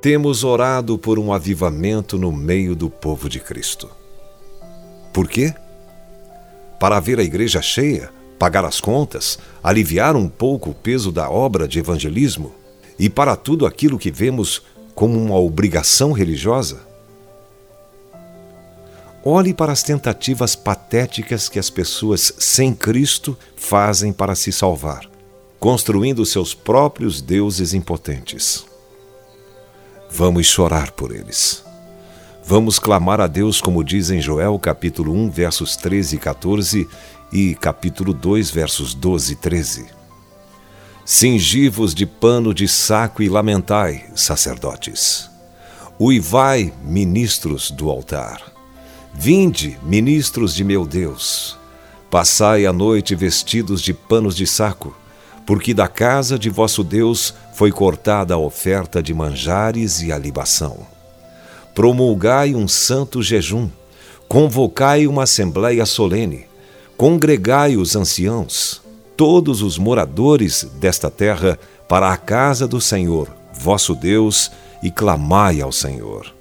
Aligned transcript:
Temos 0.00 0.44
orado 0.44 0.96
por 0.96 1.18
um 1.18 1.30
avivamento 1.30 2.16
no 2.16 2.32
meio 2.32 2.74
do 2.74 2.88
povo 2.88 3.28
de 3.28 3.38
Cristo. 3.38 3.90
Por 5.12 5.28
quê? 5.28 5.52
Para 6.78 6.98
ver 7.00 7.18
a 7.18 7.22
igreja 7.22 7.60
cheia, 7.60 8.08
pagar 8.38 8.64
as 8.64 8.80
contas, 8.80 9.38
aliviar 9.62 10.16
um 10.16 10.26
pouco 10.26 10.70
o 10.70 10.74
peso 10.74 11.12
da 11.12 11.28
obra 11.28 11.68
de 11.68 11.78
evangelismo 11.78 12.54
e 12.98 13.10
para 13.10 13.36
tudo 13.36 13.66
aquilo 13.66 13.98
que 13.98 14.10
vemos 14.10 14.62
como 14.94 15.22
uma 15.22 15.38
obrigação 15.38 16.12
religiosa? 16.12 16.89
Olhe 19.22 19.52
para 19.52 19.72
as 19.72 19.82
tentativas 19.82 20.56
patéticas 20.56 21.48
que 21.48 21.58
as 21.58 21.68
pessoas 21.68 22.32
sem 22.38 22.74
Cristo 22.74 23.36
fazem 23.54 24.14
para 24.14 24.34
se 24.34 24.50
salvar, 24.50 25.06
construindo 25.58 26.24
seus 26.24 26.54
próprios 26.54 27.20
deuses 27.20 27.74
impotentes. 27.74 28.64
Vamos 30.10 30.46
chorar 30.46 30.92
por 30.92 31.14
eles. 31.14 31.62
Vamos 32.46 32.78
clamar 32.78 33.20
a 33.20 33.26
Deus, 33.26 33.60
como 33.60 33.84
diz 33.84 34.10
em 34.10 34.22
Joel 34.22 34.58
capítulo 34.58 35.12
1, 35.12 35.30
versos 35.30 35.76
13 35.76 36.16
e 36.16 36.18
14 36.18 36.88
e 37.30 37.54
capítulo 37.54 38.14
2, 38.14 38.50
versos 38.50 38.94
12 38.94 39.34
e 39.34 39.36
13. 39.36 39.86
Cingivos 41.04 41.94
de 41.94 42.06
pano 42.06 42.54
de 42.54 42.66
saco 42.66 43.22
e 43.22 43.28
lamentai, 43.28 44.06
sacerdotes. 44.14 45.28
Uivai, 45.98 46.72
ministros 46.82 47.70
do 47.70 47.90
altar. 47.90 48.59
Vinde, 49.12 49.78
ministros 49.82 50.54
de 50.54 50.64
meu 50.64 50.86
Deus. 50.86 51.58
Passai 52.10 52.64
a 52.64 52.72
noite 52.72 53.14
vestidos 53.14 53.82
de 53.82 53.92
panos 53.92 54.34
de 54.34 54.46
saco, 54.46 54.96
porque 55.46 55.74
da 55.74 55.88
casa 55.88 56.38
de 56.38 56.48
vosso 56.48 56.82
Deus 56.82 57.34
foi 57.54 57.70
cortada 57.70 58.34
a 58.34 58.38
oferta 58.38 59.02
de 59.02 59.12
manjares 59.12 60.00
e 60.00 60.12
a 60.12 60.18
libação. 60.18 60.86
Promulgai 61.74 62.54
um 62.54 62.66
santo 62.66 63.22
jejum, 63.22 63.68
convocai 64.28 65.06
uma 65.06 65.24
assembléia 65.24 65.84
solene, 65.84 66.46
congregai 66.96 67.76
os 67.76 67.96
anciãos, 67.96 68.80
todos 69.16 69.60
os 69.60 69.76
moradores 69.76 70.64
desta 70.80 71.10
terra, 71.10 71.58
para 71.88 72.12
a 72.12 72.16
casa 72.16 72.66
do 72.66 72.80
Senhor, 72.80 73.28
vosso 73.52 73.94
Deus, 73.94 74.50
e 74.82 74.90
clamai 74.90 75.60
ao 75.60 75.72
Senhor. 75.72 76.39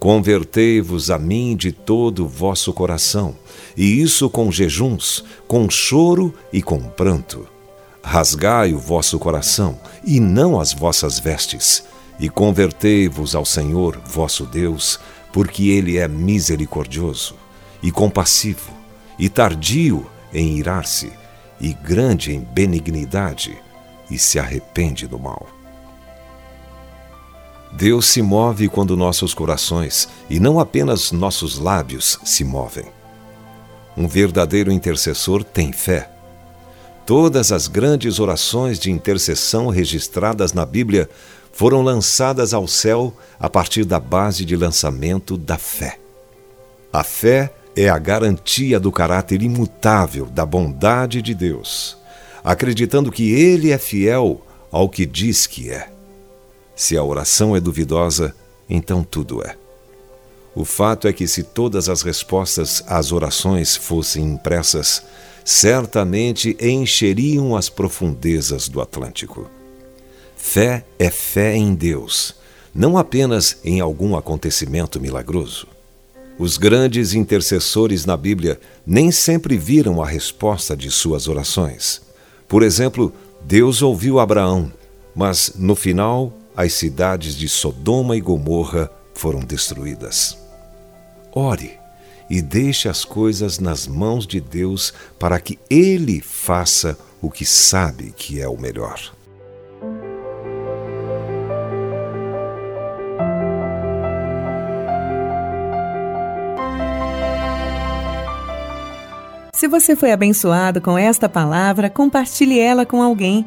Convertei-vos 0.00 1.10
a 1.10 1.18
mim 1.18 1.54
de 1.54 1.72
todo 1.72 2.24
o 2.24 2.28
vosso 2.28 2.72
coração, 2.72 3.36
e 3.76 4.00
isso 4.00 4.30
com 4.30 4.50
jejuns, 4.50 5.22
com 5.46 5.68
choro 5.68 6.34
e 6.50 6.62
com 6.62 6.80
pranto. 6.80 7.46
Rasgai 8.02 8.72
o 8.72 8.78
vosso 8.78 9.18
coração, 9.18 9.78
e 10.02 10.18
não 10.18 10.58
as 10.58 10.72
vossas 10.72 11.18
vestes, 11.18 11.84
e 12.18 12.30
convertei-vos 12.30 13.34
ao 13.34 13.44
Senhor 13.44 14.00
vosso 14.06 14.46
Deus, 14.46 14.98
porque 15.34 15.68
Ele 15.68 15.98
é 15.98 16.08
misericordioso 16.08 17.34
e 17.82 17.92
compassivo, 17.92 18.72
e 19.18 19.28
tardio 19.28 20.06
em 20.32 20.56
irar-se, 20.56 21.12
e 21.60 21.74
grande 21.74 22.32
em 22.32 22.40
benignidade, 22.40 23.54
e 24.10 24.18
se 24.18 24.38
arrepende 24.38 25.06
do 25.06 25.18
mal. 25.18 25.59
Deus 27.72 28.06
se 28.06 28.20
move 28.20 28.68
quando 28.68 28.96
nossos 28.96 29.32
corações, 29.32 30.08
e 30.28 30.40
não 30.40 30.58
apenas 30.58 31.12
nossos 31.12 31.58
lábios, 31.58 32.18
se 32.24 32.44
movem. 32.44 32.86
Um 33.96 34.08
verdadeiro 34.08 34.72
intercessor 34.72 35.44
tem 35.44 35.72
fé. 35.72 36.10
Todas 37.06 37.52
as 37.52 37.68
grandes 37.68 38.18
orações 38.18 38.78
de 38.78 38.90
intercessão 38.90 39.68
registradas 39.68 40.52
na 40.52 40.64
Bíblia 40.64 41.08
foram 41.52 41.82
lançadas 41.82 42.54
ao 42.54 42.66
céu 42.66 43.12
a 43.38 43.48
partir 43.48 43.84
da 43.84 43.98
base 43.98 44.44
de 44.44 44.56
lançamento 44.56 45.36
da 45.36 45.58
fé. 45.58 45.98
A 46.92 47.04
fé 47.04 47.52
é 47.76 47.88
a 47.88 47.98
garantia 47.98 48.80
do 48.80 48.90
caráter 48.90 49.42
imutável 49.42 50.26
da 50.26 50.44
bondade 50.44 51.22
de 51.22 51.34
Deus, 51.34 51.96
acreditando 52.42 53.12
que 53.12 53.32
Ele 53.32 53.70
é 53.70 53.78
fiel 53.78 54.44
ao 54.70 54.88
que 54.88 55.06
diz 55.06 55.46
que 55.46 55.70
é. 55.70 55.90
Se 56.80 56.96
a 56.96 57.04
oração 57.04 57.54
é 57.54 57.60
duvidosa, 57.60 58.34
então 58.66 59.04
tudo 59.04 59.44
é. 59.44 59.54
O 60.54 60.64
fato 60.64 61.06
é 61.06 61.12
que, 61.12 61.28
se 61.28 61.42
todas 61.42 61.90
as 61.90 62.00
respostas 62.00 62.82
às 62.86 63.12
orações 63.12 63.76
fossem 63.76 64.24
impressas, 64.24 65.02
certamente 65.44 66.56
encheriam 66.58 67.54
as 67.54 67.68
profundezas 67.68 68.66
do 68.66 68.80
Atlântico. 68.80 69.46
Fé 70.34 70.82
é 70.98 71.10
fé 71.10 71.54
em 71.54 71.74
Deus, 71.74 72.34
não 72.74 72.96
apenas 72.96 73.58
em 73.62 73.80
algum 73.80 74.16
acontecimento 74.16 74.98
milagroso. 74.98 75.66
Os 76.38 76.56
grandes 76.56 77.12
intercessores 77.12 78.06
na 78.06 78.16
Bíblia 78.16 78.58
nem 78.86 79.12
sempre 79.12 79.58
viram 79.58 80.02
a 80.02 80.06
resposta 80.06 80.74
de 80.74 80.90
suas 80.90 81.28
orações. 81.28 82.00
Por 82.48 82.62
exemplo, 82.62 83.12
Deus 83.42 83.82
ouviu 83.82 84.18
Abraão, 84.18 84.72
mas 85.14 85.52
no 85.56 85.76
final 85.76 86.39
as 86.60 86.74
cidades 86.74 87.34
de 87.34 87.48
Sodoma 87.48 88.16
e 88.16 88.20
Gomorra 88.20 88.90
foram 89.14 89.40
destruídas. 89.40 90.36
Ore 91.32 91.78
e 92.28 92.42
deixe 92.42 92.88
as 92.88 93.04
coisas 93.04 93.58
nas 93.58 93.86
mãos 93.86 94.26
de 94.26 94.40
Deus 94.40 94.92
para 95.18 95.40
que 95.40 95.58
Ele 95.70 96.20
faça 96.20 96.98
o 97.20 97.30
que 97.30 97.46
sabe 97.46 98.12
que 98.14 98.40
é 98.40 98.48
o 98.48 98.58
melhor. 98.58 99.14
Se 109.54 109.66
você 109.66 109.96
foi 109.96 110.12
abençoado 110.12 110.80
com 110.80 110.96
esta 110.96 111.28
palavra, 111.28 111.90
compartilhe 111.90 112.58
ela 112.58 112.86
com 112.86 113.02
alguém. 113.02 113.46